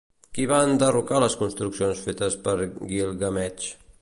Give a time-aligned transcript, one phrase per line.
[0.37, 3.71] Qui va enderrocar les construccions fetes per Guilgameix?